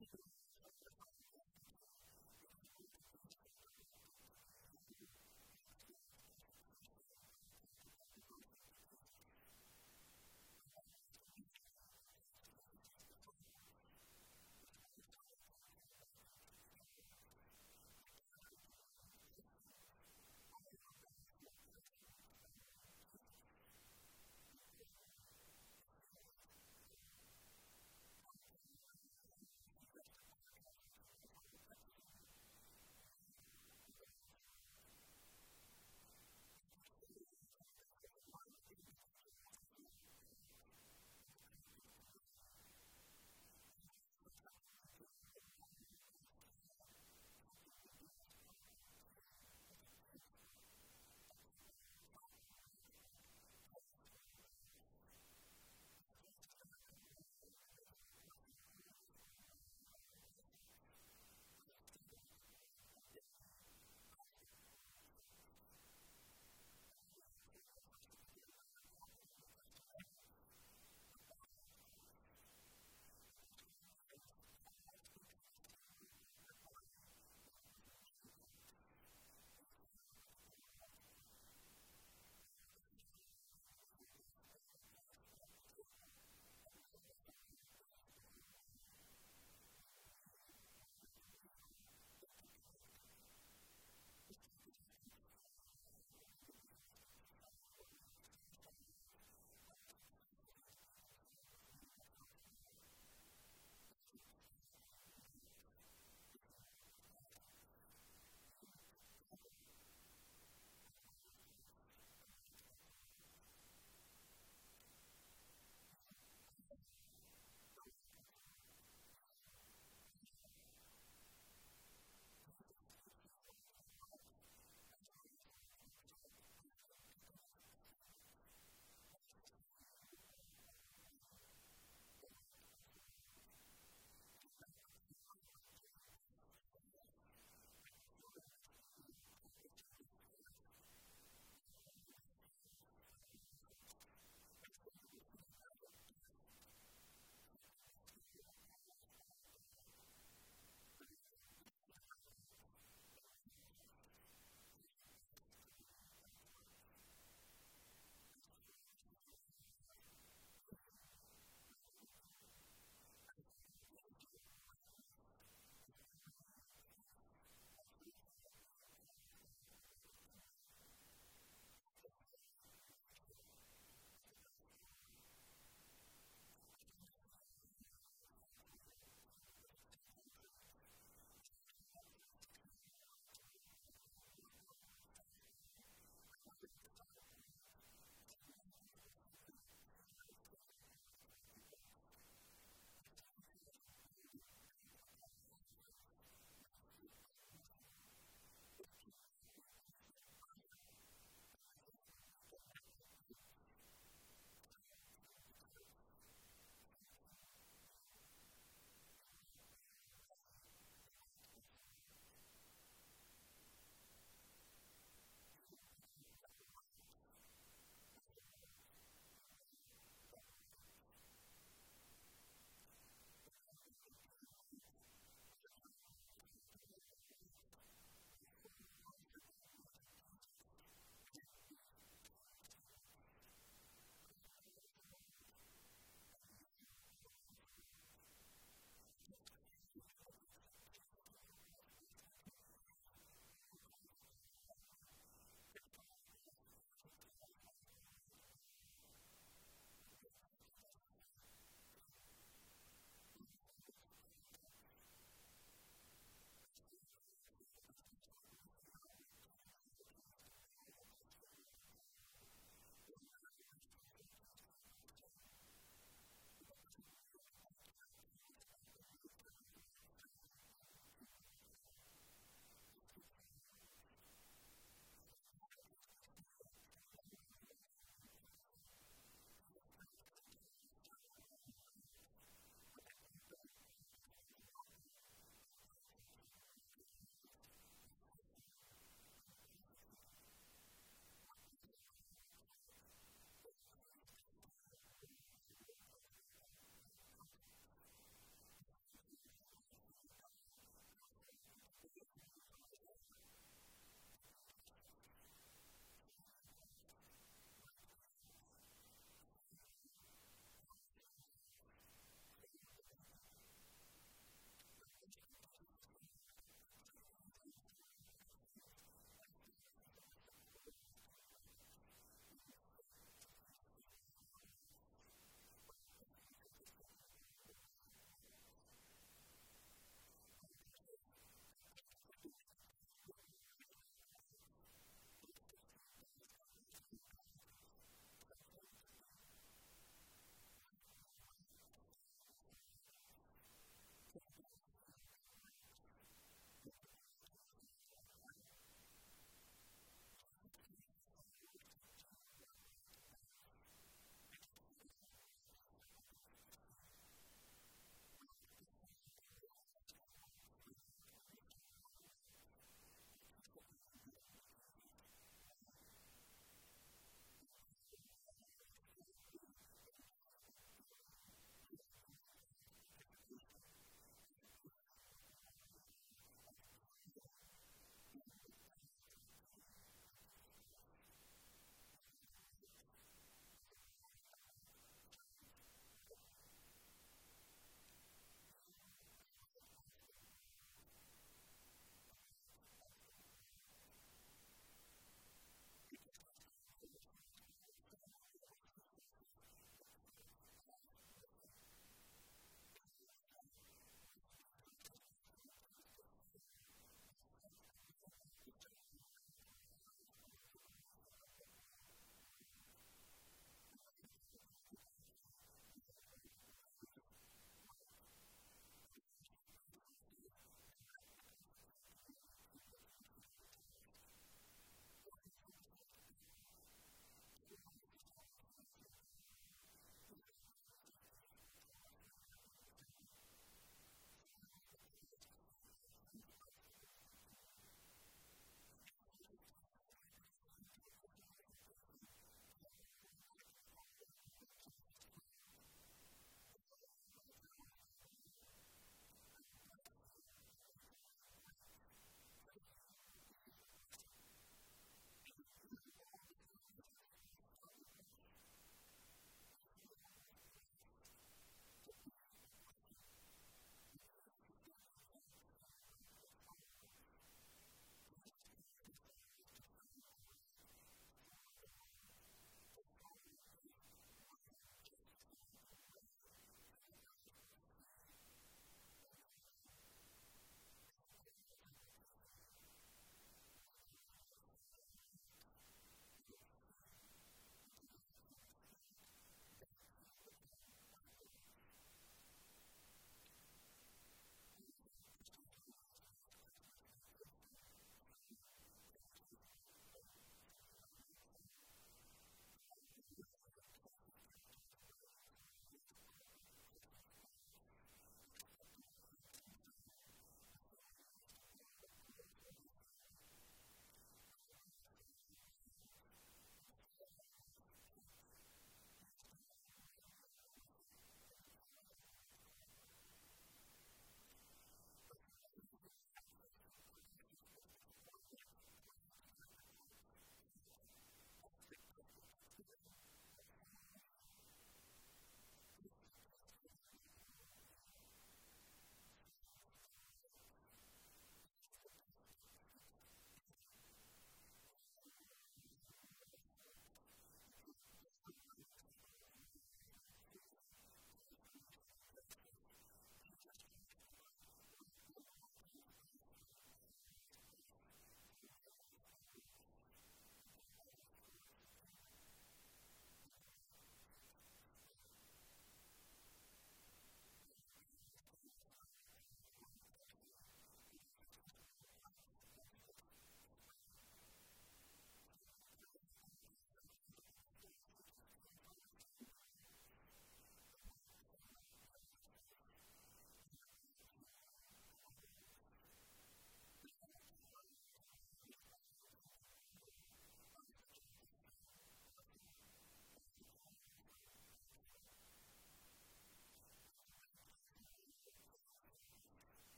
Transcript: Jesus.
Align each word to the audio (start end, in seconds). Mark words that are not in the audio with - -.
Jesus. 0.00 0.29